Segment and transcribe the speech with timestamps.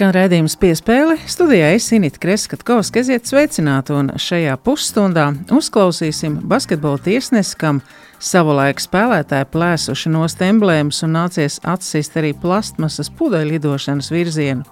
[0.00, 1.18] Skan redzējums piespēle.
[1.28, 7.82] Studijā es Inīti Kreskavska, esiet sveicināti, un šajā pusstundā uzklausīsim basketbola tiesnesi, kam
[8.16, 14.64] savulaik spēlētāji plēsuši no emblēmas un nācies atsist arī plastmasas pudeļlidošanas virzienu.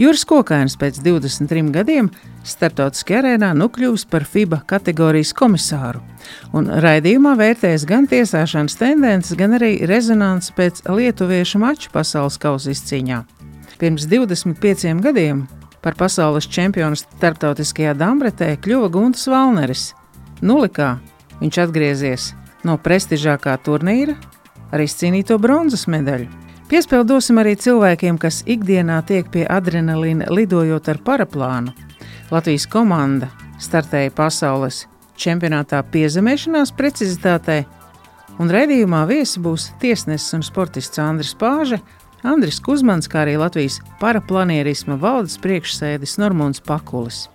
[0.00, 2.08] Juris Kokainis pēc 23 gadiem
[2.48, 6.00] starptautiskajā arēnā nokļuvis par FIBA kategorijas komisāru,
[6.56, 13.26] un raidījumā vērtēs gan tiesāšanas tendences, gan arī rezonanci pēc lietuviešu maču pasaules kausa izcīņā.
[13.78, 15.44] Pirms 25 gadiem
[15.84, 19.90] par pasaules čempionu starptautiskajā Dambretē kļuva Gunts Valneris.
[20.40, 20.96] Nulikā
[21.42, 22.30] viņš atgriezies
[22.64, 24.16] no prestižākā turnīra
[24.72, 26.30] ar izcīnīto bronzas medaļu.
[26.66, 31.74] Piespēli dosim arī cilvēkiem, kas ikdienā tiek pie adrenalīna lidojot ar paraplānu.
[32.32, 33.28] Latvijas komanda
[33.62, 34.86] startēja pasaules
[35.20, 37.60] čempionātā piezemēšanās precizitātē,
[38.40, 41.78] un redzējumā viesi būs tiesnesis un sportists Andris Pāža
[42.26, 47.28] Andris Kusmans, kā arī Latvijas paraplanierisma valdes priekšsēdis Normons Pakulis.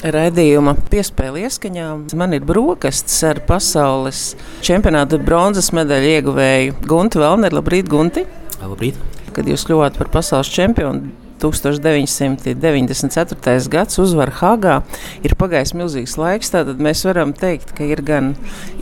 [0.00, 1.86] Radījuma piespēle ieskaņā.
[2.16, 4.30] Man ir brokastis ar pasaules
[4.64, 7.60] čempionāta bronzas medaļu ieguvēju Guntu Velneru.
[7.60, 8.24] Labrīt, Gunti!
[8.62, 8.96] Labrīt!
[9.36, 13.68] Kad jūs kļuvāt par pasaules čempionu 1994.
[13.72, 14.76] gads uzvara Hāgā.
[15.26, 18.26] Ir pagājis milzīgs laiks, tātad mēs varam teikt, ka ir gan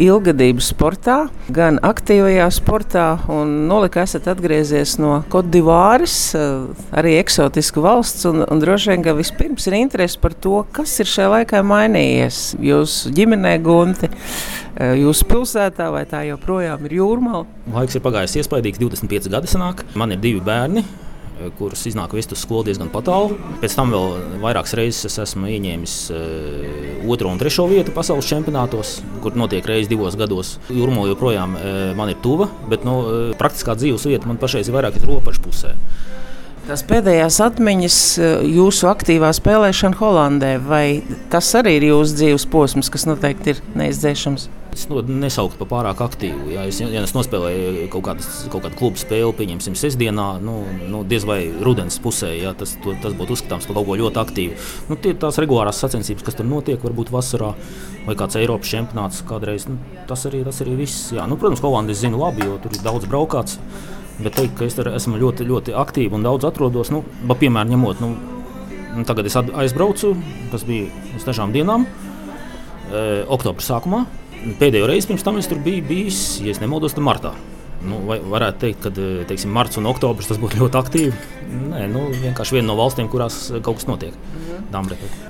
[0.02, 1.18] ilgadība sportā,
[1.54, 3.06] gan aktīvajā sportā.
[3.28, 6.18] Nolika esat atgriezies no Kodivāras,
[6.92, 11.10] arī eksotiska valsts, un, un droši vien, ka vispirms ir interesi par to, kas ir
[11.10, 12.38] šajā laikā mainījies.
[12.64, 14.08] Jūsu ģimenē, Gunti,
[14.78, 17.46] jūsu pilsētā, vai tā joprojām ir jūrmāla?
[17.74, 19.84] Laiks ir pagājis iespaidīgs, 25 gadi sanāk.
[19.98, 20.84] Man ir divi bērni
[21.58, 23.38] kurus iznāk vest uz skolu diezgan tālu.
[23.62, 28.98] Pēc tam vēl vairākas reizes es esmu ieņēmis uh, otro un trešo vietu pasaules čempionātos,
[29.22, 30.56] kur notiek reizes divos gados.
[30.72, 32.98] Jurmo joprojām uh, man ir tuva, bet nu,
[33.38, 35.74] praktiskā dzīves vieta man pašai ir vairāk ir robežu pusē.
[36.68, 37.98] Tās pēdējās atmiņas,
[38.44, 41.00] jūsu aktīvā spēlēšana Holandē, vai
[41.32, 44.50] tas arī ir jūsu dzīves posms, kas noteikti ir neizdzēšams?
[44.78, 46.52] Es no, nesauktu par pārāk aktīvu.
[46.54, 51.00] Ja es, ja es nospēlēju kaut, kādas, kaut kādu klubu spēli, pieņemsim, sestdienā, nu, nu,
[51.08, 54.58] diez vai rudens pusē, ja, tas, to, tas būtu uzskatāms par kaut ko ļoti aktīvu.
[54.86, 57.48] Nu, tie ir tās regulārās sacensības, kas tur notiek, varbūt vasarā
[58.04, 59.66] vai kāds Eiropas čempionāts kādreiz.
[59.66, 61.08] Nu, tas, arī, tas arī viss.
[61.16, 61.26] Jā.
[61.26, 63.58] Nu, protams, Holandē es zinu labi, jo tur ir daudz braukāts.
[64.22, 68.00] Bet teikt, ka es tur esmu ļoti, ļoti aktīvi un daudz atrodos, nu, piemēram, ņemot,
[68.02, 68.14] nu,
[68.94, 70.14] nu, tagad es aizbraucu,
[70.54, 70.86] tas bija
[71.18, 74.06] uz dažām dienām, e, oktobra sākumā.
[74.58, 77.34] Pēdējo reizi pirms tam es tur biju bijis, ja nemaldos, martā.
[77.78, 81.26] Nu, vai varētu teikt, ka eh, teiksim, marts un oktobris tas būtu ļoti aktīvi.
[81.70, 84.16] Nē, nu, vienkārši viena no valstīm, kurās eh, kaut kas notiek.
[84.18, 84.48] Mhm.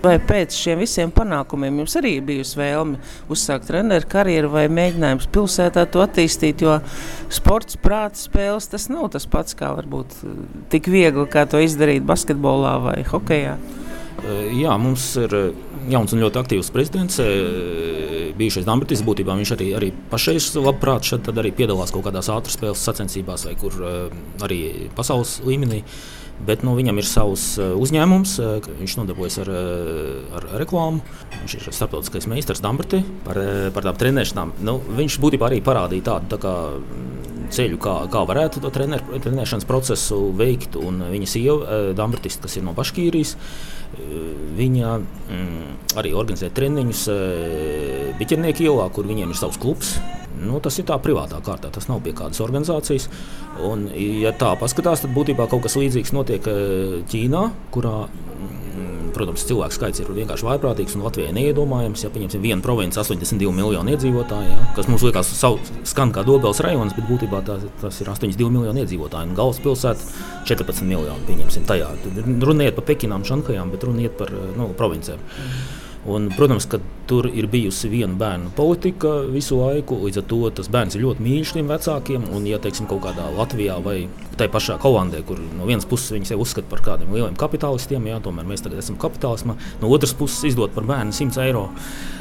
[0.02, 2.98] Vai pēc šiem visiem panākumiem jums arī bijusi vēlme
[3.30, 6.64] uzsākt treneru karjeru vai mēģinājums pilsētā to attīstīt?
[6.64, 6.78] Jo
[7.30, 10.40] sports, prāta spēles tas nav tas pats, kā varbūt eh,
[10.72, 13.58] tik viegli kā to izdarīt basketbolā vai hokeja.
[14.18, 15.34] Jā, mums ir
[15.92, 17.20] jauns un ļoti aktīvs prezidents
[18.38, 22.82] bijušais Dambritis, būtībā viņš arī, arī pašais labprāt šeit arī piedalās kaut kādās ātras spēles
[22.82, 23.76] sacensībās vai kur
[24.44, 24.62] arī
[24.98, 25.84] pasaules līmenī.
[26.38, 28.36] Bet nu, viņam ir savs uzņēmums,
[28.78, 29.48] viņš nodarbojas ar,
[30.38, 31.02] ar reklāmu.
[31.40, 33.40] Viņš ir starptautiskais meistars Dambritī par,
[33.74, 34.52] par tām trenēšanām.
[34.62, 36.54] Nu, viņš būtībā arī parādīja tādu tā kā,
[37.54, 40.78] ceļu, kā, kā varētu to trener, trenēšanas procesu veikt.
[40.80, 43.34] Un viņa sieva, Dambritis, kas ir no Baškīrijas,
[44.58, 47.04] viņa mm, arī organizē treniņus
[48.18, 49.96] Biķernieku ielā, kur viņiem ir savs klubs.
[50.38, 53.08] Nu, tas ir tā privātā kārtā, tas nav pie kādas organizācijas.
[53.66, 56.46] Un, ja tā paskatās, tad būtībā kaut kas līdzīgs notiek
[57.10, 57.96] Ķīnā, kurā
[59.14, 62.04] Protams, cilvēku skaits ir vienkārši vaiprātīgs un Latvijai neiedomājams.
[62.04, 65.32] Ja pieņemsim vienu provinci, 82 miljonu iedzīvotāju, ja, kas mums liekas,
[65.88, 69.32] skan kā Dobels rajons, bet būtībā tā, tas ir 82 miljoni iedzīvotāji.
[69.32, 71.26] Un galvaspilsēta 14 miljoni.
[71.28, 71.90] Pieņemsim tajā.
[72.44, 75.22] Runa iet par Pekinām, Šankajām, bet runa iet par nu, provincēm.
[76.06, 76.78] Un, protams, ka
[77.08, 79.98] tur ir bijusi viena bērnu politika visu laiku.
[80.04, 82.28] Līdz ar to tas bērns ir ļoti mīļš tiem vecākiem.
[82.36, 84.02] Un, ja teiksim, kaut kādā Latvijā vai
[84.38, 88.18] tajā pašā Holandē, kur no vienas puses viņi sevi uzskata par kādiem lieliem kapitālistiem, jā,
[88.22, 89.56] tomēr mēs tagad esam kapitālismā.
[89.82, 91.64] No otras puses, izdot par bērnu 100 eiro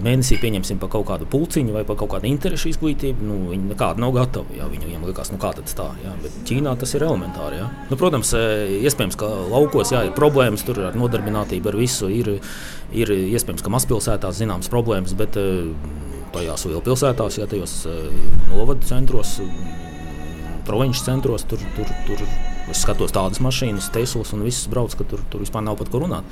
[0.05, 4.03] mēnesī, pieņemsim par kaut kādu pulciņu vai par kaut kādu interešu izglītību, nu, viņi nekādi
[4.03, 4.57] nav gatavi.
[4.57, 7.61] Jā, viņiem liekas, nu kā tas tā, jā, bet Ķīnā tas ir elementāri.
[7.61, 7.69] Jā.
[7.91, 8.43] Nu, protams, e,
[8.87, 12.09] iespējams, ka laukos jā, ir problēmas tur ar nodarbinātību, ar visu.
[12.13, 12.37] Ir,
[12.95, 15.47] ir iespējams, ka mazpilsētās zināmas problēmas, bet e,
[16.35, 17.97] tajās lielpilsētās, ja tajos e,
[18.51, 19.37] novadu centros
[20.67, 22.23] provinču centros tur, tur, tur
[22.67, 26.01] Es skatos tādas mašīnas, Teslas un visas brauc, ka tur, tur vispār nav pat ko
[26.03, 26.27] runāt.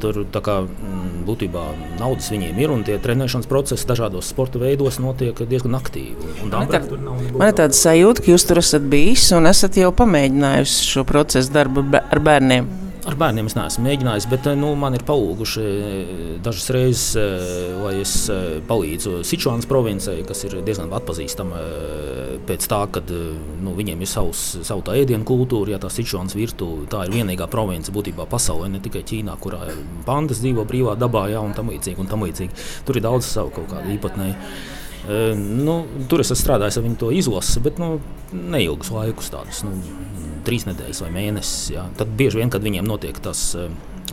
[0.00, 1.64] Tur kā, mm, būtībā
[1.98, 6.32] naudas viņiem ir un tie trenēšanas procesi dažādos sporta veidos notiek diezgan aktīvi.
[6.46, 6.80] Man, tā,
[7.34, 11.52] man ir tāda sajūta, ka jūs tur esat bijis un esat jau pamēģinājis šo procesu
[11.52, 12.70] darbu ar bērniem.
[13.08, 16.08] Ar bērniem es neesmu mēģinājis, bet eh, nu, man ir palūguši eh,
[16.44, 18.12] dažas reizes, eh, lai es
[18.68, 21.62] palīdzu Sičuānas provincijai, kas ir diezgan atpazīstama
[22.48, 26.84] pēc tā, ka nu, viņiem ir savs, savu tā ēdienu kultūra, ja tā Sičuānas virtuve,
[26.92, 29.62] tā ir vienīgā province būtībā pasaulē, ne tikai Ķīnā, kurā
[30.04, 32.68] pandas dzīvo brīvā dabā, jā, un tam līdzīgi, un tam līdzīgi.
[32.84, 34.76] Tur ir daudz savu kaut kādu īpatnēju.
[35.08, 35.74] Nu,
[36.10, 36.32] tur es
[36.76, 37.94] ar viņu to izlasi, bet nu,
[38.32, 39.72] neilgus laikus, tādus nu,
[40.44, 41.70] trīs nedēļas vai mēnesis.
[41.72, 41.86] Jā.
[41.96, 43.54] Tad bieži vien, kad viņiem notiek tas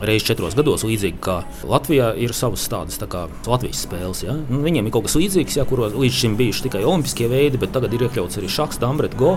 [0.01, 1.37] reizes četros gados, līdzīgi kā
[1.67, 4.23] Latvijā ir savas tādas tā kā Latvijas spēles.
[4.25, 4.35] Ja?
[4.49, 7.73] Nu, viņiem ir kaut kas līdzīgs, ja, kuros līdz šim bijuši tikai olimpiskie veidi, bet
[7.75, 9.35] tagad ir iekļauts arī šachs, dambret, go.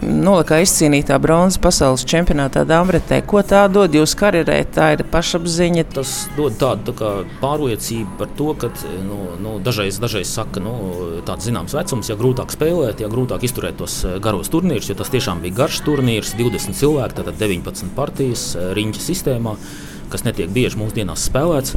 [0.00, 3.18] Nolika izcīnītā bronzas pasaules čempionātā Dāmbretē.
[3.28, 4.56] Ko tā dod jūsu karjerē?
[4.72, 5.84] Tā ir pašapziņa.
[5.92, 7.10] Tas dod tādu tā
[7.42, 8.70] pārliecību par to, ka
[9.04, 13.78] nu, nu, dažreiz, dažreiz saka, nu, tāds zināms vecums, ja grūtāk spēlēt, ja grūtāk izturēt
[13.80, 18.50] tos eh, garos turnīrus, jo tas tiešām bija garš turnīrs, 20 cilvēki, tātad 19 partijas
[18.56, 19.56] eh, riņķa sistēmā
[20.10, 21.76] kas netiek bieži mūsdienās spēlēts.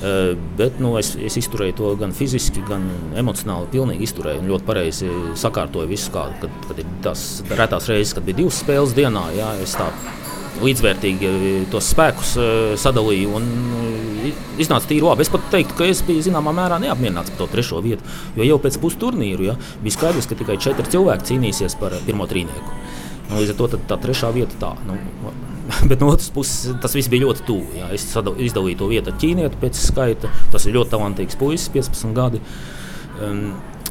[0.00, 2.86] Eh, bet nu, es, es izturēju to gan fiziski, gan
[3.20, 3.70] emocionāli.
[3.72, 5.10] Pilnīgi izturēju un ļoti pareizi
[5.40, 6.12] sakārtoju visu.
[6.14, 9.52] Kā, kad, kad ir tās retās reizes, kad bija divas spēles dienā, jā,
[10.64, 13.34] līdzvērtīgi eh, tos spēkus eh, sadalīju.
[13.40, 13.48] Un
[14.60, 15.24] iznāca tīri labi.
[15.24, 18.06] Es pat teiktu, ka es biju zināmā mērā neapmierināts par to trešo vietu.
[18.38, 22.76] Jo jau pēc pusturnīra ja, bija skaidrs, ka tikai četri cilvēki cīnīsies par pirmo trīnieku.
[23.30, 24.74] Nu, līdz ar to tā trešā vieta tā.
[24.88, 24.98] Nu,
[25.88, 27.74] Bet no otras puses, tas viss bija ļoti tuvu.
[27.78, 27.90] Jā.
[27.94, 30.30] Es izdalīju to vietu ar ķīnieti pēc skaita.
[30.52, 32.42] Tas ir ļoti talantīgs puisis, 15 gadi.
[33.20, 33.44] Um,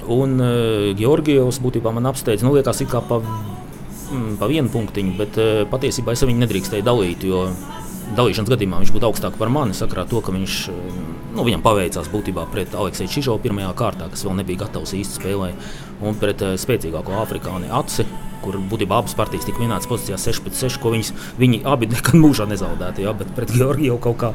[0.09, 3.21] un uh, Georgijos būtībā man apsteidz, nu, liekas, kā pa,
[4.09, 7.27] mm, pa vienu punktiņu, bet uh, patiesībā es viņu nedrīkstēju dalīt.
[8.09, 10.53] Dalīšanas gadījumā viņš būtu augstāk par mani, sakrā to, ka viņš,
[11.35, 15.69] nu, viņam paveicās būtībā pret Alekseju Čižovu pirmajā kārtā, kas vēl nebija gatavs īsti spēlēt,
[16.01, 18.07] un pret uh, spēcīgāko afrikāni Aci
[18.43, 22.19] kur būtībā abas partijas tika minētas pozīcijā 6 pret 6, ko viņas, viņi abi nekad
[22.19, 23.05] mūžā nezaudētu.
[23.05, 23.15] Ja?
[23.17, 24.33] Bet pret Georgiju kaut kā,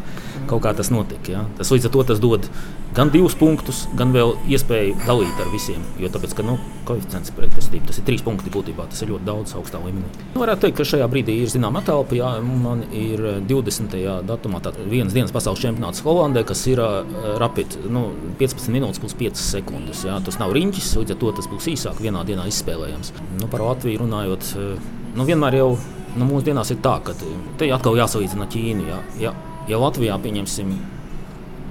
[0.50, 1.38] kaut kā tas notika.
[1.38, 1.44] Ja?
[1.58, 2.48] Tas līdz ar to tas dod
[2.94, 5.82] gan divus punktus, gan vēl iespēju dalīt ar visiem.
[5.98, 6.54] Jo tāpēc, ka nu,
[6.86, 10.06] koeficients pretestība tas ir trīs punkti būtībā, tas ir ļoti daudz augstā līmenī.
[10.34, 12.14] Nu, varētu teikt, ka šajā brīdī ir zināma telpa.
[12.18, 12.30] Ja?
[12.44, 13.96] Man ir 20.
[14.28, 17.02] datumā vienas dienas pasaules čempionāts Holandē, kas ir uh,
[17.42, 18.06] rapid nu,
[18.38, 20.04] 15 minūtes plus 5 sekundes.
[20.06, 20.20] Ja?
[20.24, 23.14] Tas nav riņķis, līdz ar to tas būs īsāk vienā dienā izspēlējams.
[23.40, 24.78] Nu, par Latviju Krieviju runājot, eh,
[25.14, 25.78] nu, vienmēr jau
[26.16, 27.14] nu, mūsdienās ir tā, ka
[27.58, 28.88] te atkal jāsalīdzina Ķīnu.
[28.88, 29.34] Ja, ja,
[29.68, 30.72] ja Latvijā pieņemsim,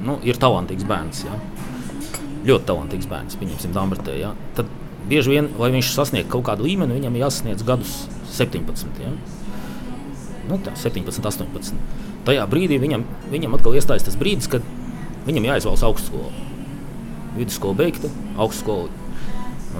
[0.05, 1.35] nu, ir talantīgs bērns, ja,
[2.45, 4.67] ļoti talantīgs bērns, pieņemsim Dāmbrtē, ja, tad
[5.09, 8.87] bieži vien, lai viņš sasniegtu kaut kādu līmeni, viņam jāsasniedz gadus 17.
[9.03, 9.11] Ja.
[10.47, 11.75] Nu, tā, 17, 18.
[12.23, 14.63] Tajā brīdī viņam, viņam atkal iestājas tas brīdis, kad
[15.27, 16.31] viņam jāizvēlas augstskola.
[17.36, 18.07] Vidusskola beigta,
[18.38, 18.88] augstskola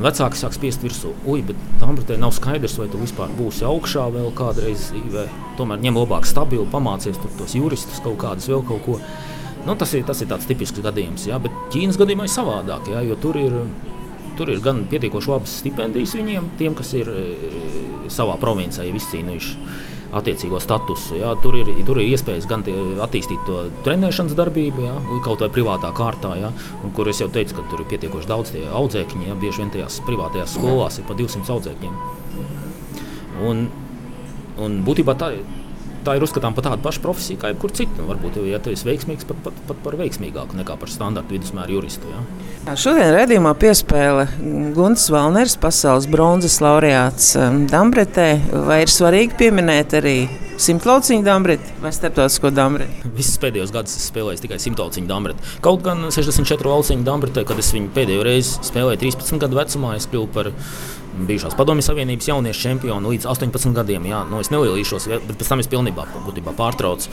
[0.02, 4.32] vecāki sāk spiest virsū, ui, bet Dāmbrutē nav skaidrs, vai tu vispār būsi augšā vēl
[4.38, 5.28] kādreiz dzīvē.
[5.60, 8.98] Tomēr ņem labāk stabilu, pamācies tos juristus kaut kādus, vēl kaut ko.
[9.68, 13.04] Nu, tas, ir, tas ir tāds tipisks gadījums, jā, bet Ķīnas gadījumā ir savādāk, jā,
[13.08, 13.54] jo tur ir,
[14.38, 17.24] tur ir gan pietiekoši labas stipendijas viņiem, tiem, kas ir e,
[18.13, 21.18] savā provincē izcīnījuši attiecīgo statusu.
[21.18, 21.34] Jā.
[21.42, 22.66] Tur, ir, tur ir iespējas gan
[23.04, 24.94] attīstīt to trenēšanas darbību, jā,
[25.25, 26.52] kaut vai privātā kārtā, jā,
[26.94, 29.25] kur es jau teicu, ka tur ir pietiekoši daudz audzēkņu.
[29.30, 31.98] Jā, bieži vien tajās privātajās skolās ir pa 200 audzēkņiem.
[33.50, 33.66] Un,
[34.62, 35.62] un būtībā tā ir
[36.05, 37.98] tā ir uzskatāms par tādu pašu profesiju kā jebkurā cita.
[38.00, 41.74] Nu, varbūt, ja tu esi veiksmīgs, pat, pat, pat par veiksmīgāku nekā par standarta vidusmēra
[41.74, 42.12] juristu.
[42.12, 42.75] Ja?
[42.79, 44.27] Šodien redzējumā piespēle
[44.75, 48.29] Gunts Valners, pasaules bronzas laureāts um, Dambretē.
[48.67, 50.17] Vai ir svarīgi pieminēt arī
[50.63, 53.12] simtlauciņu dambreti vai starptautisko dambreti?
[53.17, 55.53] Visus pēdējos gadus es spēlēju tikai simtlauciņu dambreti.
[55.65, 60.07] Kaut gan 64 lauciņu dambretē, kad es viņu pēdējo reizi spēlēju 13 gadu vecumā, es
[60.12, 60.51] kļuvu par
[61.13, 64.08] bijušās Padomju Savienības jauniešu čempionu līdz 18 gadiem.
[64.10, 67.12] Jā, nu, es nelielīšos, bet pēc tam es pilnībā būtībā pārtraucu.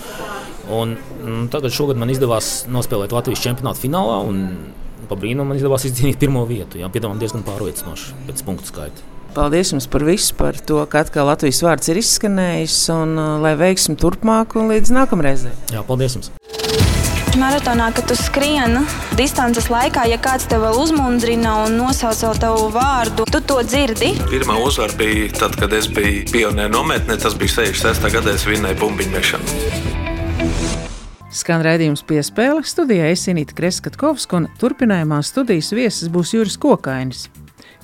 [0.70, 4.20] Un, un tagad šogad man izdevās nospēlēt Latvijas čempionāta finālā.
[5.10, 6.78] Pa brīnumu man izdevās izcīnīt pirmo vietu.
[6.78, 9.08] Jā, piedāvājums diezgan pārliecinoši pēc punktu skaita.
[9.34, 13.54] Paldies jums par visu, par to, ka atkal Latvijas vārds ir izskanējis un uh, lai
[13.58, 15.54] veiksim turpmāk un līdz nākamreizē.
[15.74, 16.34] Jā, paldies jums!
[17.38, 18.80] Maratonā, kad tu skrieni
[19.14, 24.16] distances laikā, ja kāds tev vēl uzmundrina un nosauc tavu vārdu, tu to dzirdi.
[24.32, 27.20] Pirmā uzvara bija tad, kad es biju pionieru nometnē.
[27.22, 28.10] Tas bija 66.
[28.16, 29.46] gadā, es vinnēju bumbiņu mešanu.
[31.30, 37.28] Skan raidījums piespēle studijā Esinīta Kreskatkovska un turpinājumā studijas viesis būs Juris Kokainis.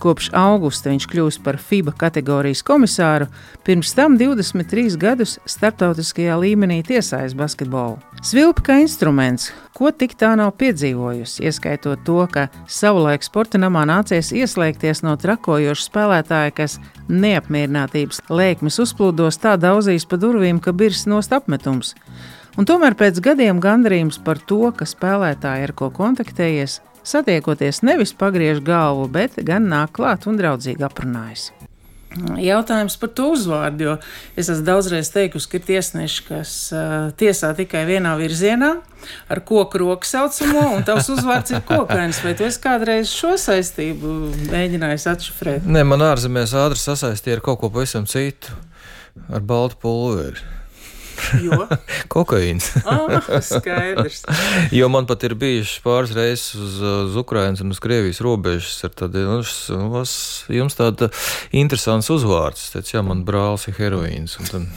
[0.02, 3.30] Kopš augusta viņš kļūst par FIBA kategorijas komisāru,
[3.64, 7.96] pirms tam 23 gadus starptautiskajā līmenī tiesājas basketbolu.
[8.20, 14.34] Svilpa kā instruments, ko tik tā nav piedzīvojusi, ieskaitot to, ka savulaik sporta namā nācies
[14.36, 21.32] ieslēgties no trakojoša spēlētāja, kas neapmierinātības lēkmes uzplūdos tā daudzīs pa durvīm, ka birs nost
[21.32, 21.94] apmetums.
[22.56, 28.62] Un tomēr pēc gadiem gandarījums par to, ka spēlētāji ar ko kontaktējies, satiekoties nevis pagriež
[28.66, 31.50] galvu, bet gan nāk klāt un draudzīgi aprunājas.
[32.40, 33.94] Jautājums par to uzvārdu, jo
[34.40, 38.70] es esmu daudzreiz teikusi, ka ir tiesneši, kas uh, tiesā tikai vienā virzienā,
[39.28, 42.22] ar koku roku saucamo, un tavs uzvārds ir kokains.
[42.24, 44.16] Vai tu esi kādreiz šo saistību
[44.48, 45.68] mēģinājis atšifrēt?
[45.68, 48.56] Nē, man ārzemēs ātri sasaistīja ar kaut ko pavisam citu,
[49.28, 50.55] ar baltu pulveri.
[52.14, 52.70] Kokaīns.
[52.84, 54.24] ah, skaidrs.
[54.78, 58.94] jo man pat ir bijuši pāris reizes uz, uz Ukrainas un uz Krievijas robežas ar
[59.02, 60.04] tādu, nu,
[60.56, 61.10] jums tāda
[61.56, 62.70] interesants uzvārds.
[62.74, 64.38] Teicu, jā, man brālis ir heroīns.
[64.50, 64.68] Tad,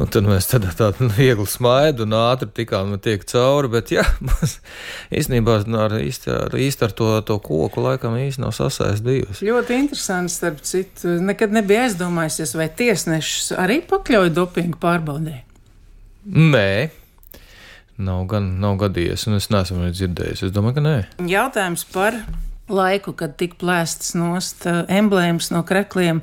[0.00, 4.04] un tad mēs tādā tā, tā, viegli smaidu un ātri tikām tiek cauri, bet jā,
[4.26, 4.58] mums
[5.14, 9.46] īstenībā ar, īsti, ar, īsti ar to, to koku laikam īsti nav sasaistījusi.
[9.48, 15.40] Ļoti interesanti, starp citu, nekad nebija aizdomājusies, vai tiesnešus arī pakļauj dopingu pārbaudē.
[16.30, 16.90] Nē.
[18.00, 20.46] Nav, gan, nav gadījies, un es neesmu dzirdējis.
[20.46, 20.94] Es domāju, ka nē.
[21.28, 22.16] Jautājums par
[22.74, 26.22] laiku, kad tika plēstas nost uh, emblēmas no krekliem,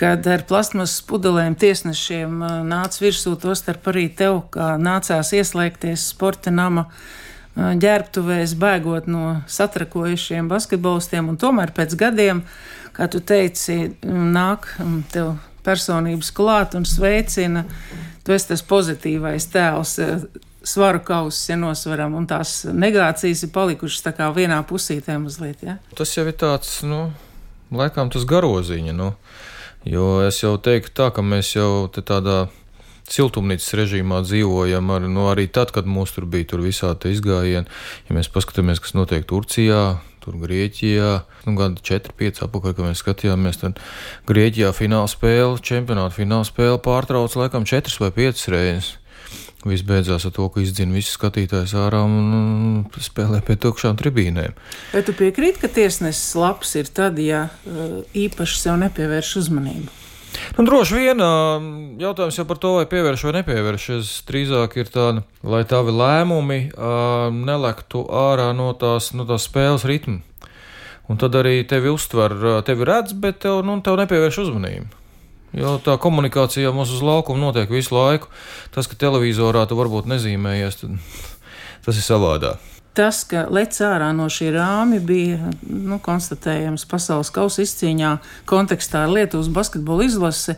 [0.00, 6.52] kad ar plasmasas pudelēm tiesnešiem uh, nāca virsū, tostarp arī tev, kā nācās ieslēgties sporta
[6.54, 12.44] nama uh, ģērbtuvēs, bēgot no satrakojušiem basketbolistiem, un tomēr pēc gadiem,
[12.96, 15.34] kā tu teici, nāk um, tev
[15.66, 17.66] personības klāt un sveicina,
[18.24, 19.98] tu esi tas pozitīvais tēls
[20.62, 25.64] svaru kausus, ja nosveram, un tās negācijas ir palikušas tā kā vienā pusītē mazliet.
[25.64, 25.78] Ja?
[25.96, 27.08] Tas jau ir tāds, nu,
[27.72, 29.12] laikam tas garoziņa, nu,
[29.88, 32.44] jo es jau teiktu tā, ka mēs jau te tādā
[33.10, 37.66] siltumnīcas režīmā dzīvojam, ar, nu, arī tad, kad mums tur bija tur visādi izgājieni.
[38.06, 41.10] Ja mēs paskatāmies, kas notiek Turcijā, tur Grieķijā,
[41.48, 43.80] nu, gada 4, 5 apakaļ, kad mēs skatījāmies, tad
[44.30, 48.99] Grieķijā fināla spēle, čempionāta fināla spēle pārtrauc laikam 4 vai 5 reizes.
[49.60, 54.54] Viss beidzās ar to, ka izdzina visus skatītājus ārā un spēlē pie tukšām tribīnēm.
[54.94, 59.98] Vai tu piekrīti, ka tiesnesis labs ir tad, ja uh, īpaši sev nepievērš uzmanību?
[60.56, 61.20] Nu, droši vien
[62.00, 63.86] jautājums jau par to, vai pievērš vai nepievērš.
[63.98, 69.84] Es drīzāk ir tāda, lai tavi lēmumi uh, nelektu ārā no tās, no tās spēles
[69.90, 70.22] ritma.
[71.10, 74.99] Un tad arī tevi uztver, tevi redz, bet tev, nu, tev nepievērš uzmanību.
[75.56, 78.30] Jo tā komunikācija mums uz laukuma notiek visu laiku.
[78.74, 80.84] Tas, ka televizorā tu varbūt nezīmējies,
[81.86, 82.79] tas ir savādāk.
[82.90, 88.16] Tas, ka lec ārā no šī rāmja, bija nu, konstatējams pasaules kausa izcīņā
[88.50, 90.56] kontekstā ar Lietuvas basketbola izlasi.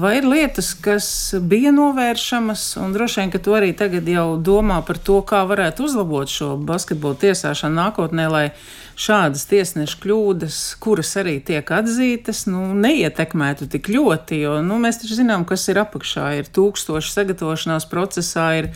[0.00, 1.06] Vai ir lietas, kas
[1.44, 5.84] bija novēršamas, un droši vien, ka tu arī tagad jau domā par to, kā varētu
[5.84, 8.46] uzlabot šo basketbola tiesāšanu nākotnē, lai
[8.96, 14.40] šādas tiesneša kļūdas, kuras arī tiek atzītas, nu, neietekmētu tik ļoti.
[14.46, 16.30] Jo nu, mēs taču zinām, kas ir apakšā.
[16.40, 18.70] Ir tūkstoši sagatavošanās procesā, ir,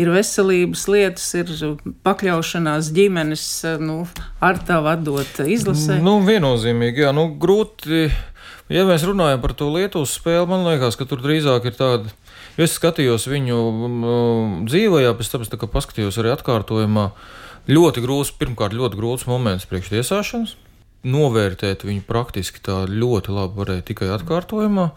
[0.00, 1.52] ir veselības lietas, ir
[2.06, 3.46] pakļaušanās ģimenes
[3.82, 4.02] nu,
[4.44, 6.00] ar tavu atdot izlasē.
[6.04, 8.08] Nu, viennozīmīgi, jā, nu, grūti.
[8.72, 12.12] Ja mēs runājam par to Lietuvas spēli, man liekas, ka tur drīzāk ir tāda.
[12.60, 14.04] Es skatījos viņu um,
[14.68, 17.08] dzīvē, pēc tam, kad paskatījos arī atkārtojumā.
[17.64, 20.54] Ļoti grūts, pirmkārt, ļoti grūts moments priekš tiesāšanas.
[21.04, 24.88] Novērtēt viņu praktiski tā ļoti labi varēja tikai atkārtojumā.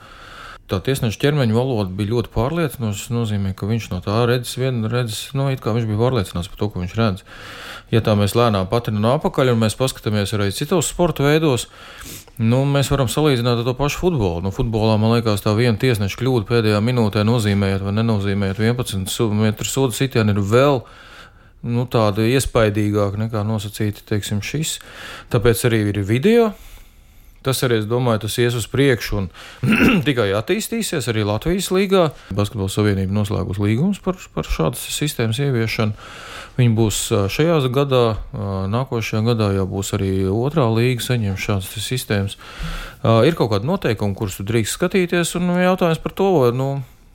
[0.67, 3.05] Tā tiesneša ķermeņa valoda bija ļoti pārliecinoša.
[3.05, 6.51] Tas nozīmē, ka viņš no tā redzes, viena redzes, no it kā viņš bija pārliecināts
[6.51, 7.23] par to, ko viņš redz.
[7.93, 11.69] Ja tā mēs lēnām patrinām apakaļ un mēs paskatāmies arī citos sporta veidos,
[12.43, 14.43] nu, mēs varam salīdzināt ar to pašu futbolu.
[14.43, 19.71] Nu, futbolā man liekas, tā viena tiesneša kļūda pēdējā minūtē nozīmējot vai nenozīmējot 11 metru
[19.71, 20.81] sodu sitienu ir vēl
[21.63, 24.81] nu, tāda iespaidīgāka nekā nosacīta teiksim, šis.
[25.31, 26.51] Tāpēc arī ir video.
[27.47, 29.29] Tas arī, es domāju, tas ies uz priekšu un
[30.07, 32.09] tikai attīstīsies arī Latvijas līgā.
[32.35, 35.95] Basketbola savienība noslēgus līgumus par, par šādas sistēmas ieviešanu.
[36.57, 36.99] Viņi būs
[37.31, 38.03] šajā gadā,
[38.73, 42.37] nākošajā gadā jau būs arī otrā līga saņemt šādas sistēmas.
[43.05, 46.71] Ir kaut kādi noteikumi, kurus tu drīkst skatīties, un jautājums par to, vai, nu,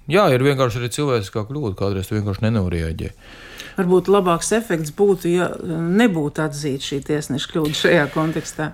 [0.07, 3.33] jā, ir vienkārši arī cilvēciskā kļūda, kādreiz tu vienkārši nevar rēģēt
[3.77, 8.73] varbūt labāks efekts būtu, ja nebūtu atzīta šī tiesneša kļūda šajā kontekstā?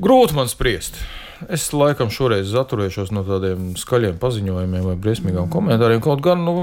[0.00, 1.00] Grūti man spriest.
[1.48, 5.52] Es laikam šoreiz atturēšos no tādiem skaļiem paziņojumiem vai briesmīgiem mm.
[5.54, 6.02] komentāriem.
[6.04, 6.56] Kaut gan, nu,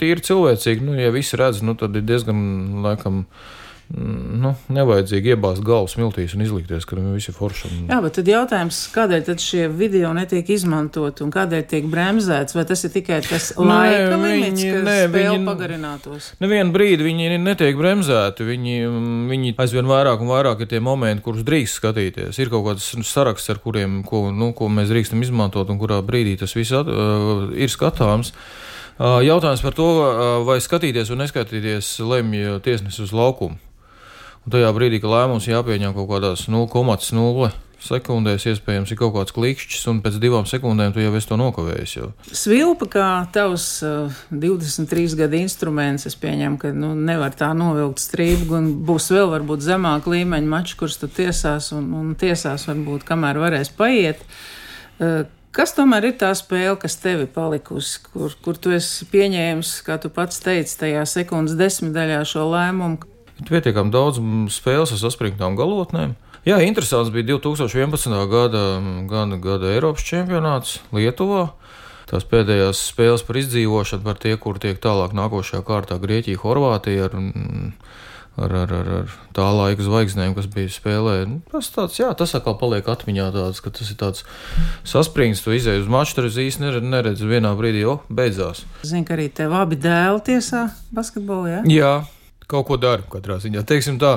[0.00, 2.42] tīri cilvēcīgi, nu, ja visi redz, nu, tad ir diezgan,
[2.84, 7.68] laikam, Mm, nu, nevajadzīgi iebāzt galvas smiltīs un izlikties, ka viņi visi ir forši.
[7.70, 7.86] Un...
[7.88, 12.56] Jā, bet tad jautājums, kādēļ tad šie video netiek izmantot un kādēļ tiek bremzēts?
[12.56, 16.30] Vai tas ir tikai tas laika nē, limits, viņi, ka nē, viņi, pagarinātos?
[16.44, 18.44] Nevienu brīdi viņi netiek bremzēti.
[18.48, 18.76] Viņi,
[19.32, 22.40] viņi aizvien vairāk un vairāk ir tie momenti, kurus drīkst skatīties.
[22.42, 26.36] Ir kaut kāds saraksts, ar kuriem ko, nu, ko mēs drīkstam izmantot un kurā brīdī
[26.42, 28.34] tas viss at, uh, ir skatāms.
[28.98, 33.56] Uh, jautājums par to, uh, vai skatīties vai neskatīties, lemj tiesnesis uz laukumu.
[34.48, 37.50] Un tajā brīdī, kad lēmums jāpieņem kaut kādās 0,0
[37.84, 41.92] sekundēs, iespējams, ir kaut kāds klikšķis, un pēc divām sekundēm tu jau esi to nokavējis.
[41.98, 42.08] Jau.
[42.32, 48.48] Svilpa, kā tavs uh, 23 gadu instruments, es pieņemu, ka nu, nevar tā novilkt strīpu,
[48.56, 53.42] un būs vēl varbūt zemāka līmeņa mači, kurus tu tiesās, un, un tiesās varbūt kamēr
[53.44, 54.24] varēs paiet.
[54.96, 55.26] Uh,
[55.58, 59.96] Kas tomēr ir tā spēle, kas tev ir palikusi, kur, kur tu esi pieņēmis, kā
[60.00, 63.17] tu pats teici, tajā sekundes desmitdaļā šo lēmumu?
[63.46, 64.18] Pietiekami daudz
[64.50, 66.16] spēles ar saspringtām galotnēm.
[66.48, 68.14] Jā, interesants bija 2011.
[68.30, 68.62] gada,
[69.10, 71.50] gada, gada Eiropas čempionāts Lietuvā.
[72.08, 77.18] Tās pēdējās spēles par izdzīvošanu, par tie, kur tiek tālāk nākošajā kārtā Grieķija, Horvātija ar,
[78.40, 81.18] ar, ar, ar, ar tā laika zvaigznēm, kas bija spēlē.
[81.28, 84.24] Nu, tas, tāds, jā, tas atkal paliek atmiņā, tāds, ka tas ir tāds
[84.88, 88.64] saspringts, tu izēji uz maču, tur īsti neredz, neredz vienā brīdī, jo beidzās.
[88.88, 91.66] Zinu, ka arī tev abi dēli tiesā basketbolā, jā?
[91.76, 91.96] Jā
[92.48, 93.62] kaut ko dara katrā ziņā.
[93.68, 94.14] Teiksim tā.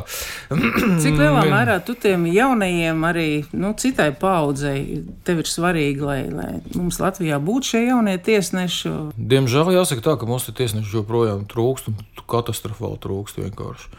[1.04, 6.52] Cik lielā mērā tu tiem jaunajiem, arī nu, citai paudzei, tev ir svarīgi, lai, lai
[6.78, 8.94] mums Latvijā būtu šie jaunie tiesneši?
[9.20, 12.00] Diemžēl jāsaka tā, ka mums tie tiesneši joprojām trūkst un
[12.32, 13.92] katastrofāli trūkst vienkārši.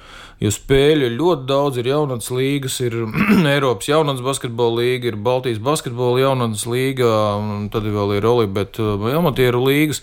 [0.43, 2.97] Jo spēļu ļoti daudz, ir jaunatnes līgas, ir
[3.55, 8.81] Eiropas jaunatnes basketbola līga, ir Baltijas basketbola jaunatnes līga, un tad vēl ir Oli, bet
[8.83, 10.03] uh, amatieru līgas.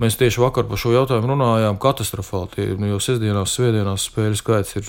[0.00, 1.80] Mēs tieši vakar par šo jautājumu runājām.
[1.80, 4.88] Katastrofāli tie nu, jau sestdienās, svētdienās spēļu skaits ir.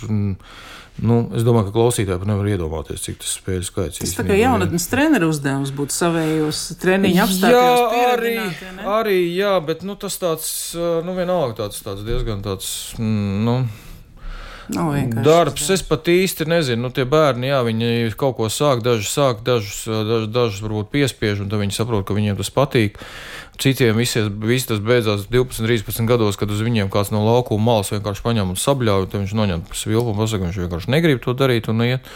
[1.01, 4.05] Nu, es domāju, ka klausītāji nevar iedomāties, cik tas spēļu skaits ir.
[4.05, 7.79] Tas tā kā jaunatnes treneru uzdevums būtu savējos treniņu apstākļos.
[7.95, 8.33] Jā, arī,
[8.99, 12.67] arī, jā, bet nu, tas tāds, nu, vienalga tāds, tāds diezgan tāds,
[12.99, 13.55] mm, nu.
[14.71, 14.93] Nav
[15.25, 19.41] Darbs, es pat īsti nezinu, nu, tie bērni, jā, viņi kaut ko sāk, daži sāk,
[19.47, 23.01] dažus, dažus, dažus varbūt piespiež, un tad viņi saprot, ka viņiem tas patīk.
[23.61, 27.91] Citiem visies, visi tas beidzās 12, 13 gados, kad uz viņiem kāds no laukuma malas
[27.93, 31.69] vienkārši paņem un sabļauj, un viņš noņem svilpu un pasaka, viņš vienkārši negrib to darīt
[31.69, 32.09] un iet.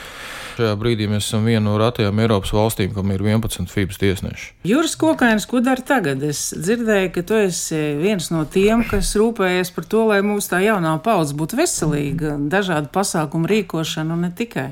[0.56, 4.46] Šajā brīdī mēs esam viena no retajām Eiropas valstīm, kam ir 11 FIBS tiesneši.
[4.64, 6.22] Juris Kokainis, ko dara tagad?
[6.24, 10.62] Es dzirdēju, ka tu esi viens no tiem, kas rūpējies par to, lai mūsu tā
[10.64, 14.70] jaunā paudze būtu veselīga, dažādu pasākumu rīkošana un ne tikai.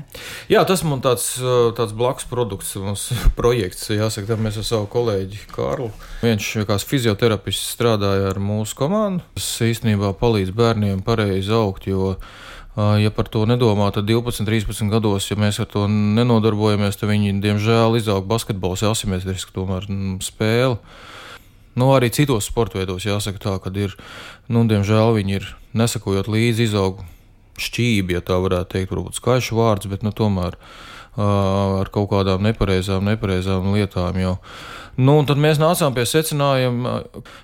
[0.48, 1.34] Jā, tas man tāds,
[1.76, 3.10] tāds blakus produkts, mums
[3.40, 5.92] projekts, jāsaka, tā mēs ar savu kolēģi Kārlu.
[6.24, 9.24] Viņš kā fizioterapists strādāja ar mūsu komandu.
[9.36, 12.14] Tas īstenībā palīdz bērniem pareizi augt, jo
[12.74, 17.36] Ja par to nedomā, tad 12, 13 gados, ja mēs ar to nenodarbojamies, tad viņi,
[17.38, 20.80] diemžēl, izaug basketbols asimetriski tomēr mm, spēle.
[21.78, 23.94] Nu, arī citos sporta veidos jāsaka tā, ka ir,
[24.50, 25.46] nu, diemžēl viņi ir
[25.78, 27.04] nesakojot līdzi izaug
[27.62, 30.58] šķībi, ja tā varētu teikt, varbūt skaļš vārds, bet nu, tomēr
[31.20, 34.18] ar kaut kādām nepareizām, nepareizām lietām.
[34.18, 34.38] Jau.
[34.94, 36.94] Nu, tad mēs nācām pie secinājuma,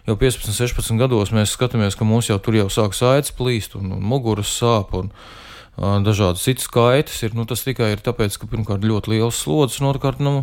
[0.07, 3.93] jau 15, 16 gados mēs skatāmies, ka mums jau tur jau sāk saites plīst un,
[3.97, 4.95] un muguras sāp.
[4.99, 5.15] Un,
[5.81, 7.33] Dažādas citas kaitas ir.
[7.33, 10.43] Nu, tas tikai ir tāpēc, ka pirmkārt ļoti liels slodzes, un otrkārt nu,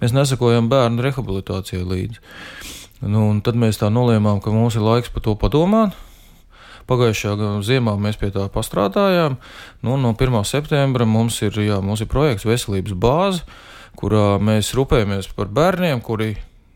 [0.00, 2.22] mēs nesakojam bērnu rehabilitācijai līdzi.
[3.04, 5.98] Nu, tad mēs tā nolēmām, ka mums ir laiks par to padomāt.
[6.88, 9.36] Pagājušajā ziemā mēs pie tā pastrādājām.
[9.84, 10.38] Nu, no 1.
[10.48, 13.44] septembra mums ir, jā, mums ir projekts Veselības bāze,
[13.98, 16.32] kurā mēs rūpējamies par bērniem, kuri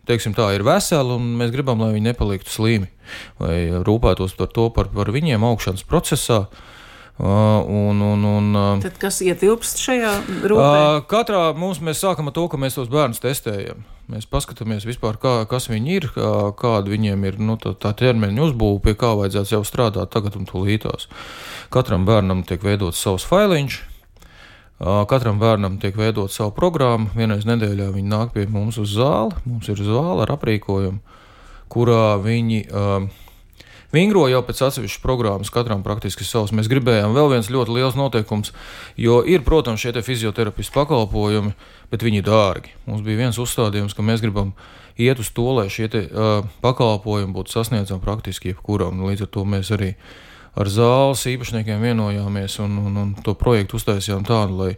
[0.09, 2.90] teiksim, tā, ir veseli, un mēs gribam, lai viņi nepaliktu slimi.
[3.40, 6.44] Vai rūpētos par to, par, par viņiem augšanas procesā.
[6.44, 6.68] Uh,
[7.18, 10.12] un, un, un, Tad kas ietilpst šajā
[10.48, 11.05] rūpē?
[11.11, 13.85] Katrā mums mēs sākam ar to, ka mēs tos bērnus testējam.
[14.12, 18.48] Mēs paskatāmies vispār, kā, kas viņi ir, kā, kāda viņiem ir nu, tā, tā ķermeņa
[18.48, 21.09] uzbūve, pie kā vajadzētu jau strādāt tagad un tūlītās.
[21.72, 23.79] Katram bērnam tiek veidots savs failiņš,
[24.83, 27.12] Katram bērnam tiek veidot savu programmu.
[27.14, 29.37] Vienreiz nedēļā viņi nāk pie mums uz zāli.
[29.46, 30.98] Mums ir zāle ar aprīkojumu,
[31.70, 33.07] kurā viņi uh,
[33.92, 35.52] vingro jau pēc atsevišķas programmas.
[35.52, 36.55] Katram praktiski savs.
[36.57, 38.52] Mēs gribējām vēl viens ļoti liels noteikums,
[39.00, 41.55] jo ir, protams, šie fizioterapistu pakalpojumi,
[41.92, 42.74] bet viņi ir dārgi.
[42.88, 44.52] Mums bija viens uzstādījums, ka mēs gribam
[45.00, 49.05] iet uz to, lai šie te, uh, pakalpojumi būtu sasniedzami praktiski jebkuram.
[49.07, 49.94] Līdz ar to mēs arī
[50.59, 54.74] ar zāles īpašniekiem vienojāmies un, un, un to projektu uztaisījām tādu, lai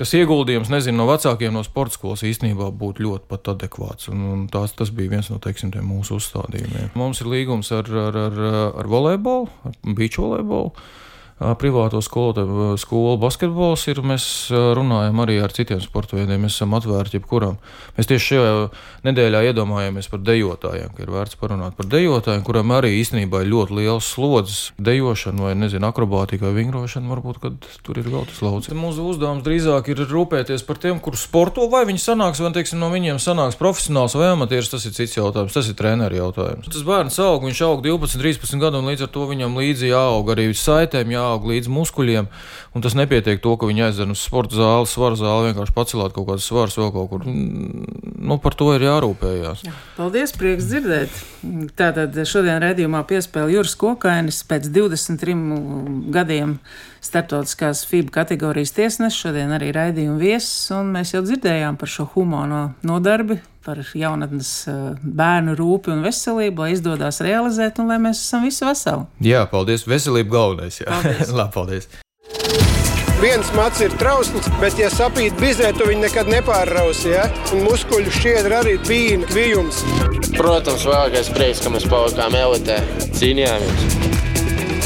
[0.00, 4.08] tas ieguldījums, nezinu, no vecākiem no sporta skolas īstenībā būtu ļoti pat adekvāts.
[4.12, 6.92] Un, un tās, tas bija viens no teiksim, mūsu uzstādījumiem.
[6.98, 8.42] Mums ir līgums ar, ar, ar,
[8.82, 10.74] ar volejbolu, ar beach volejbolu.
[11.58, 14.02] Privāto skolotāju skolu basketbols ir.
[14.06, 16.44] Mēs runājam arī ar citiem sporta veidiem.
[16.44, 17.58] Mēs esam atvērti jebkuram.
[17.96, 18.52] Mēs tieši šajā
[19.06, 23.78] nedēļā iedomājamies par dejotājiem, ka ir vērts parunāt par dejotājiem, kuriem arī īstenībā ir ļoti
[23.80, 24.60] liels slodzes.
[24.82, 27.42] Dejošana vai, nezinu, akrobātika vai vingrošana varbūt,
[27.86, 28.70] tur ir vēl tas lauks.
[28.82, 32.90] Mūsu uzdevums drīzāk ir rūpēties par tiem, kur sporto, vai viņi sanāks, vai, teiksim, no
[32.92, 34.70] viņiem sanāks profesionāls vai amatieris.
[34.72, 36.70] Tas ir cits jautājums, tas ir treneru jautājums.
[36.72, 40.32] Tas bērns aug, viņš aug 12, 13 gadu, un līdz ar to viņam līdzi jāaug
[40.32, 42.28] arī saitēm, jāaug jāaug līdz muskuļiem.
[42.72, 46.28] Un tas nepietiek to, ka viņi aizdzen uz sporta zāli, svaru zāli, vienkārši pacelāt kaut
[46.28, 47.26] kādas svaras vēl kaut kur.
[47.26, 49.64] Nu, par to ir jārūpējās.
[49.66, 49.74] Jā.
[49.96, 51.20] Paldies, prieks dzirdēt.
[51.78, 55.36] Tātad šodien redzījumā piespēle Juris Kokainis pēc 23
[56.14, 56.58] gadiem
[57.02, 62.62] starptautiskās FIBA kategorijas tiesnesis, šodien arī raidījuma viesis, un mēs jau dzirdējām par šo humano
[62.86, 68.46] nodarbi, par jaunatnes eh, bērnu rūpi un veselību, lai izdodas realizēt un lai mēs esam
[68.46, 69.06] visi veseli.
[69.26, 69.86] Jā, paldies.
[69.88, 70.80] Veselība galvenais.
[70.82, 71.34] Jā, paldies.
[71.38, 71.90] Labi, paldies.
[73.22, 77.12] Viens mats ir trausls, bet, ja sapīt bizē, tu viņu nekad nepārrausi.
[77.12, 77.28] Ja?
[77.54, 79.84] Un muskuļu šķiedra arī bija kvijums.
[80.34, 82.80] Protams, vēlākais prieks, ka mēs palikām elitē,
[83.14, 84.10] cīnījāmies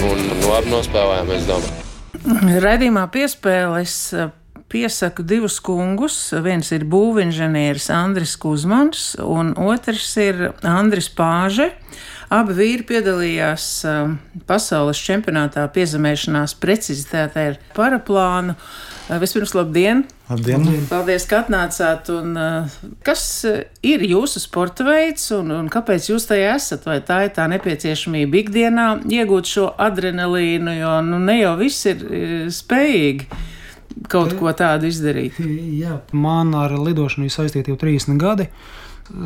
[0.05, 1.86] un labi nospēlējām, es domāju.
[2.27, 3.93] Redījumā piespēles
[4.73, 6.17] piesaku divus kungus.
[6.43, 11.71] Viens ir būvinženieris Andris Kusmans, un otrs ir Andris Pāže.
[12.33, 14.15] Abi vīri piedalījās uh,
[14.49, 18.57] pasaules čempionātā piezemēšanās precizitātē ar paraplānu.
[18.57, 20.03] Uh, vispirms, labdien!
[20.27, 20.65] Labdien!
[20.91, 22.11] Paldies, ka atnācāt!
[22.11, 23.23] Un, uh, kas
[23.87, 26.89] ir jūsu sporta veids un, un kāpēc jūs tajā esat?
[26.91, 32.03] Vai tā ir tā nepieciešamība ikdienā iegūt šo adrenalīnu, jo nu, ne jau viss ir
[32.51, 33.31] spējīgi
[34.11, 35.39] kaut ko tādu izdarīt?
[35.79, 38.49] Jā, man ar lidošanu ir saistīti jau 30 gadi.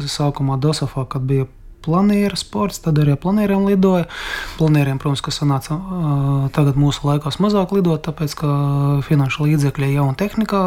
[0.05, 1.49] Sākumā Dosafā, kad bija
[1.85, 4.07] planieru sports, tad arī planieriem lidoja.
[4.59, 5.79] Planieriem, protams, kas sanāca
[6.57, 8.51] tagad mūsu laikos mazāk lidot, tāpēc ka
[9.07, 10.61] finanšu līdzekļi jau un tehnika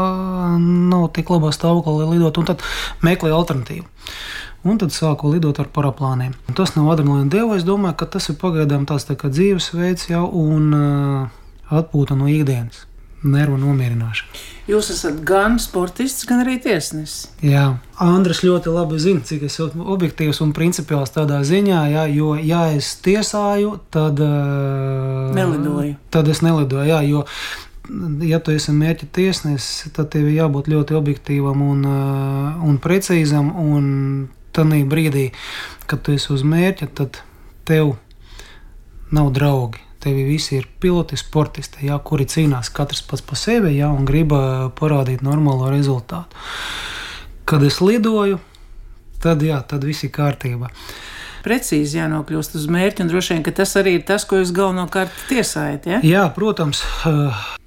[0.62, 2.66] nav tik labā stāvoklī, lai lidot, un tad
[3.06, 3.86] meklēja alternatīvu.
[4.64, 6.38] Un tad sāku lidot ar paraplāniem.
[6.56, 7.58] Tas nav adrenalīna deva.
[7.60, 10.72] Es domāju, ka tas ir pagaidām tāds tā dzīvesveids jau un
[11.68, 12.86] atpūta no ikdienas
[13.24, 14.42] nervu nomierināšana.
[14.68, 17.28] Jūs esat gan sportists, gan arī tiesnesis.
[17.44, 17.66] Jā,
[18.04, 22.62] Andris ļoti labi zina, cik es esmu objektīvs un principiāls tādā ziņā, jā, jo, ja
[22.72, 24.22] es tiesāju, tad.
[25.36, 25.98] Nelidoju.
[26.16, 27.26] Tad es nelidoju, jā, jo.
[28.24, 31.84] Ja tu esi mērķa tiesnesis, tad tev ir jābūt ļoti objektīvam un,
[32.64, 33.52] un precīzam.
[33.60, 33.86] Un
[34.56, 35.34] tādā brīdī,
[35.92, 37.20] kad tu esi uz mērķa, tad
[37.68, 37.98] tev
[39.12, 43.88] nav draugi tevi visi ir piloti, sportisti, jā, kuri cīnās katrs pats par sevi jā,
[43.88, 44.36] un grib
[44.80, 46.44] parādīt normālo rezultātu.
[47.48, 48.40] Kad es lidoju,
[49.24, 50.70] tad, jā, tad viss ir kārtībā.
[51.44, 55.90] Precīzi jānokļūst uz mērķi, un droši vien tas arī ir tas, ko jūs galvenokārt tiesājat.
[55.92, 56.00] Ja?
[56.08, 56.86] Jā, protams,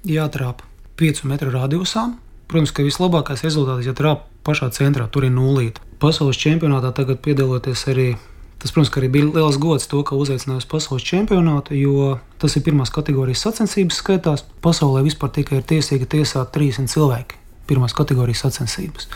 [0.07, 0.63] jātrāp
[0.97, 2.07] 5 metru radiusā.
[2.49, 5.83] Protams, ka vislabākais rezultāts, ja trāp pašā centrā, tur ir nulīte.
[6.01, 8.07] Pasaules čempionātā tagad piedaloties arī
[8.57, 12.63] Tas, protams, arī bija liels gods to, ka uzaicināja uz pasaules čempionātu, jo tas ir
[12.65, 14.45] pirmās kategorijas sacensības skaitās.
[14.65, 17.37] Pasaulē vispār tikai ir tiesīgi tiesāt 300 cilvēki.
[17.69, 19.11] Pirmās kategorijas sacensības.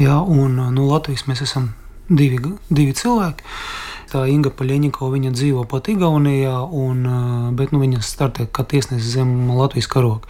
[0.00, 1.70] Jā, un no Latvijas mēs esam
[2.10, 3.48] divi, divi cilvēki.
[4.12, 7.06] Tā Inga Paļņiko, viņa dzīvo pat Igaunijā, un,
[7.56, 10.28] bet nu, viņa startē kā tiesnesis zem Latvijas karoga.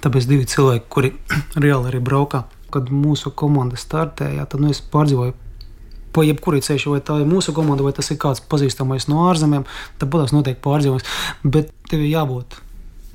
[0.00, 1.12] Tāpēc divi cilvēki, kuri
[1.64, 2.46] reāli arī braukā.
[2.72, 5.36] Kad mūsu komanda startēja, tad nu, es pārdzīvoju
[6.12, 9.66] pa jebkuru ceļu, vai tā ir mūsu komanda, vai tas ir kāds pazīstamais no ārzemēm,
[9.98, 11.20] tad būs noteikti pārdzīvojums.
[11.44, 12.62] Bet tev ir jābūt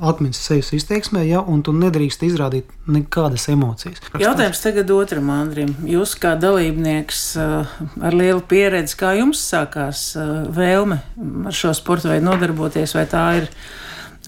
[0.03, 4.01] atmiņas sevis izteiksmē, ja, un tu nedrīkst izrādīt nekādas emocijas.
[4.19, 5.75] Jautājums tagad otram Andrim.
[5.87, 10.99] Jūs kā dalībnieks uh, ar lielu pieredzi, kā jums sākās uh, vēlme
[11.47, 13.49] ar šo sporta veidu nodarboties, vai tā ir?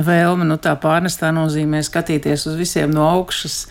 [0.04, 3.66] Vēlme, nu tā pārnestā nozīmē skatīties uz visiem no augšas,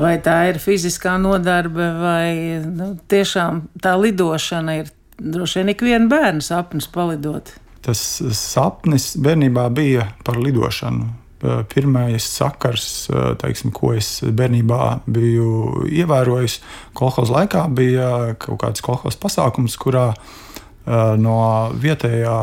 [0.00, 6.44] vai tā ir fiziskā nodarbe, vai nu, tiešām tā lidošana ir droši vien ikviena bērna
[6.44, 7.54] sapnis palidot.
[7.82, 8.00] Tas
[8.38, 11.08] sapnis bērnībā bija par lidošanu.
[11.72, 13.08] Pirmais sakars,
[13.42, 16.60] teiksim, ko es bērnībā biju ievērojis,
[16.94, 20.12] kolekcijas laikā bija kaut kāds kolekcijas pasākums, kurā
[21.18, 21.38] no
[21.82, 22.36] vietējā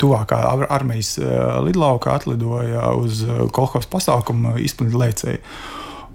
[0.00, 0.40] tuvākā
[0.72, 1.30] armijas eh,
[1.66, 5.42] lidlaukā atlidoja uz eh, Kolhovas pasākumu izplatīju lēcēju.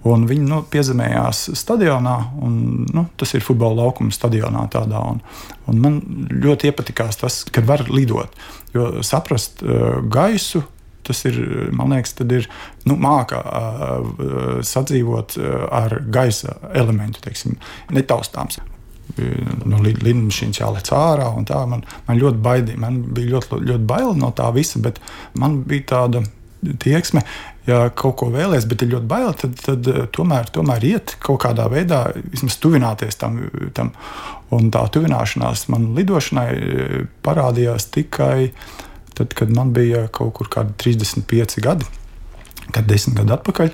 [0.07, 2.53] Un viņi nu, piezemējās stadionā, un,
[2.95, 4.63] nu, tas ir futbola laukuma stadionā.
[4.71, 5.19] Tādā, un,
[5.67, 5.97] un man
[6.31, 8.31] ļoti iepatikās tas, ka var lidot.
[8.71, 10.63] Jo saprast uh, gaisu,
[11.03, 11.41] tas ir,
[11.75, 12.47] man liekas, ir
[12.87, 17.59] nu, mākslinieks uh, sadzīvot uh, ar gaisa elementu, teiksim,
[17.91, 18.61] netaustāms
[19.17, 21.29] no lidmašīnas jālec ārā.
[21.69, 25.01] Man, man ļoti baidīja, man bija ļoti, ļoti bail no tā visa, bet
[25.39, 26.23] man bija tāda
[26.83, 27.23] tieksme.
[27.69, 31.67] Ja kaut ko vēlēs, bet ir ļoti bail, tad, tad tomēr, tomēr iet kaut kādā
[31.71, 33.41] veidā, vismaz tuvināties tam.
[33.77, 33.93] tam.
[34.49, 38.49] Un tā tuvināšanās man lidošanai parādījās tikai
[39.13, 41.85] tad, kad man bija kaut kur 35 gadi,
[42.73, 43.69] kad desmit gadu atpakaļ.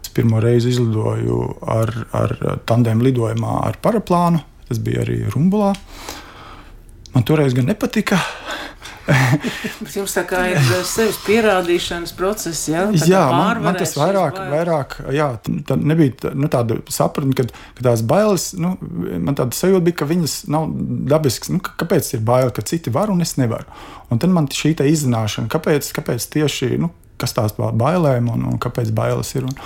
[0.00, 1.40] Es pirmo reizi izlidoju
[1.72, 2.36] ar, ar
[2.68, 4.42] tandēm lidojumā ar paraplānu.
[4.70, 5.74] Tas bija arī Rumbulā.
[7.10, 8.20] Man toreiz gan nepatika.
[9.80, 12.84] Bet jums tā kā ir sevis pierādīšanas process, jā?
[13.08, 15.26] Jā, man, man tas vairāk, vairāk jā,
[15.66, 18.76] tā nebija nu, tāda sapratne, ka, ka tās bailes, nu,
[19.18, 20.68] man tāda sajūta bija, ka viņas nav
[21.10, 21.50] dabiskas.
[21.54, 23.66] Nu, kāpēc ir bail, ka citi var un es nevaru?
[24.10, 28.94] Un tad man šī izzināšana, kāpēc, kāpēc tieši, nu, kas tās bailēm un, un kāpēc
[28.94, 29.48] bailes ir.
[29.50, 29.58] Un,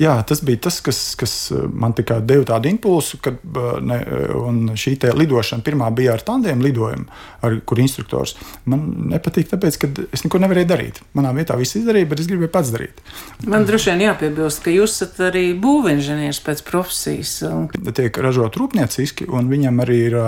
[0.00, 4.00] Jā, tas bija tas, kas, kas uh, man tikai deva tādu impulsu, kad uh, ne,
[4.02, 7.04] uh, šī lidošana pirmā bija ar tādiem lidojumiem,
[7.44, 8.34] ar, kur instruktors
[8.70, 11.00] man nepatīk, tāpēc, ka es neko nevarēju darīt.
[11.18, 13.02] Manā vietā viss izdarīja, bet es gribēju pats darīt.
[13.50, 17.36] Man droši vien jāpiebilst, ka jūs esat arī būvinženieris pēc profesijas.
[17.48, 17.68] Un...
[17.94, 20.18] Tiek ražot rūpnieciski, un viņam arī ir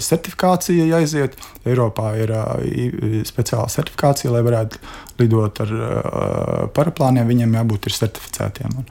[0.00, 1.38] certifikācija jāiziet.
[1.68, 2.32] Eiropā ir
[3.28, 4.80] speciāla certifikācija, lai varētu
[5.20, 5.72] lidot ar
[6.76, 8.59] paraplāniem, viņiem jābūt certificētiem.
[8.68, 8.86] Un,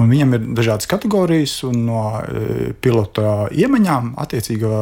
[0.00, 4.74] un viņam ir dažādas kategorijas, un no uh, pilota iemaņām attiecīgo,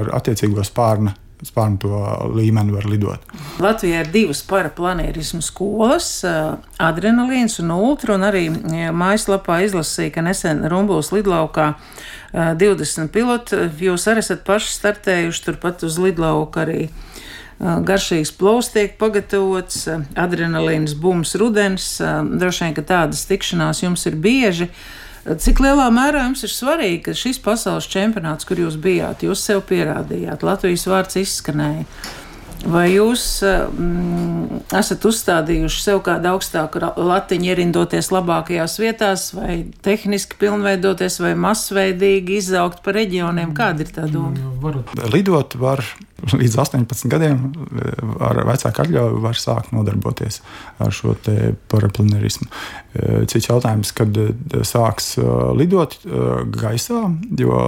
[0.00, 1.14] ar attiecīgo spārnu
[1.46, 1.98] spārnu to
[2.34, 3.22] līmeni var lidot.
[3.62, 6.08] Latvijā ir divas paraplanierismu skolas,
[6.82, 8.48] adrenalīns un ultra, un arī
[8.94, 11.74] mājaslapā izlasīja, ka nesen Rumbuls lidlaukā
[12.34, 16.80] 20 piloti, jūs arī esat paši startējuši turpat uz lidlauku arī
[17.58, 21.96] garšīgs plovs tiek pagatavots, adrenalīns bums rudens.
[21.98, 24.70] Droši vien, ka tādas tikšanās jums ir bieži.
[25.28, 29.64] Cik lielā mērā jums ir svarīgi, ka šis pasaules čempionāts, kur jūs bijāt, jūs sev
[29.68, 31.84] pierādījāt, Latvijas vārds izskanēja.
[32.66, 41.20] Vai jūs mm, esat uzstādījuši sev kādu augstāku latiņu, ierindoties labākajās vietās, vai tehniski pilnveidoties,
[41.22, 43.54] vai masveidīgi izaugt pa reģioniem?
[43.56, 44.34] Kāda ir tā doma?
[44.34, 44.82] Mm,
[45.14, 45.84] Lidot var
[46.34, 47.42] līdz 18 gadiem,
[48.26, 50.40] ar vecāku atļauju, var sākt nodarboties
[50.82, 51.14] ar šo
[51.70, 52.48] paraplānerismu.
[53.30, 54.18] Cits jautājums, kad
[54.66, 55.14] sāks
[55.58, 55.94] lidot
[56.58, 57.04] gaisā,
[57.38, 57.60] jo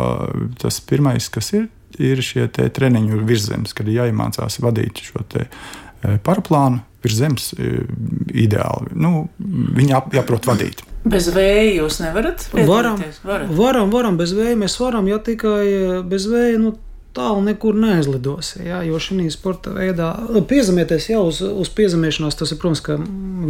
[0.58, 1.68] tas pirmais, kas ir,
[2.00, 5.46] ir šie treniņu virsmas, kad ir jāiemācās vadīt šo e,
[6.24, 7.84] paraplānu virs zemes e,
[8.36, 8.92] ideāli.
[8.98, 10.84] Nu, viņi jā, jāprot vadīt.
[11.08, 12.44] Bez vēja jūs nevarat?
[12.68, 13.00] Varam,
[13.56, 16.60] varam, varam, bez vēja mēs varam, ja tikai e, bez vēja.
[16.60, 16.74] Nu,
[17.16, 18.54] tālu nekur neaizlidos.
[18.62, 20.12] Jā, jo šī sporta veidā
[20.50, 22.82] piezemēties jau uz, uz piezemēšanos, tas ir, protams,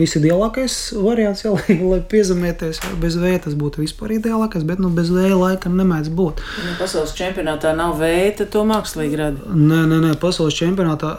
[0.01, 2.81] visideālākais variants, jā, lai, lai piezemēties.
[2.85, 6.43] Jā, bez vēja tas būtu vispār ideālākais, bet nu, bez vēja laikam nemēdz būt.
[6.65, 9.55] Ja pasaules čempionātā nav vēja, tad to mākslīgi rada.
[9.55, 11.17] Nē, nē, nē, pasaules čempionātā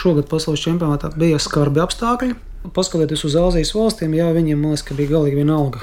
[0.00, 2.36] šogad pasaules čempionātā bija skarbi apstākļi.
[2.76, 5.80] Paskatieties uz Āzijas valstīm, jā, viņiem man liekas, ka bija galīgi vienalga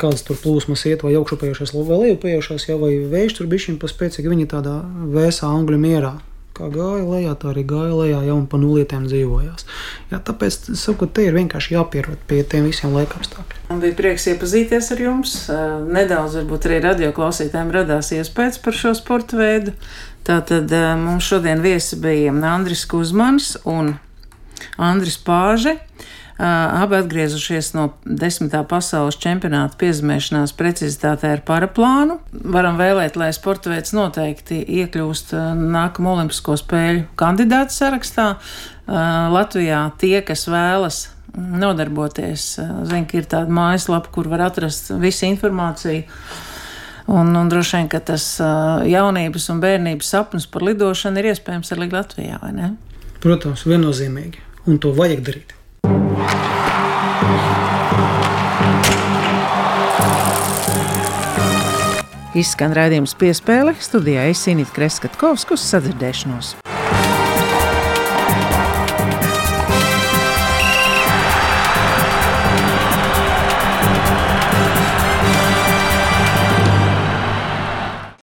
[0.00, 4.32] kādas tur plūsmas iet, vai augšupējušās, vai lejupējušās, jau vai vējš tur bija pa spēcīgi.
[4.32, 4.80] Viņi tādā
[5.14, 6.16] vēsā angļu mierā.
[6.56, 9.64] Kā gāja lejā, tā arī gāja lejā, jau pa nulietēm dzīvojās.
[10.10, 13.62] Jā, tāpēc es saku, ka te ir vienkārši jāpierod pie tiem visiem laika apstākļiem.
[13.70, 15.36] Man bija prieks iepazīties ar jums.
[15.88, 19.76] Nedaudz, varbūt arī radio klausītājiem radās iespējas par šo sporta veidu.
[20.26, 23.94] Tātad mums šodien viesi bija Andris Kuzmans un
[24.78, 25.76] Andris Pāže.
[26.40, 32.16] Abi atgriezušies no desmitā pasaules čempionāta piezemēšanās precizitātē ar paraplānu.
[32.32, 38.30] Varam vēlēt, lai sporta veids noteikti iekļūst nākamo Olimpisko spēļu kandidātu sarakstā.
[38.88, 41.02] Latvijā tie, kas vēlas
[41.36, 42.54] nodarboties,
[42.88, 46.06] zina, ka ir tāda mājaslapa, kur var atrast visu informāciju.
[47.10, 48.32] Un, un droši vien, ka tas
[48.88, 52.76] jaunības un bērnības sapnis par lidošanu ir iespējams arī Latvijā, vai ne?
[53.20, 54.46] Protams, viennozīmīgi.
[54.68, 55.56] Un to vajag darīt.
[62.40, 66.54] Izskan raidījums piespēle studijā Esinīt Kreskatkovskus sadzirdēšanos.